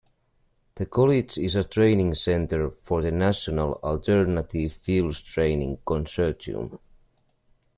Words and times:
The 0.73 0.87
College 0.87 1.37
is 1.37 1.55
a 1.55 1.63
Training 1.63 2.15
Center 2.15 2.71
for 2.71 3.03
the 3.03 3.11
National 3.11 3.73
Alternative 3.83 4.73
Fuels 4.73 5.21
Training 5.21 5.77
Consortium. 5.85 6.79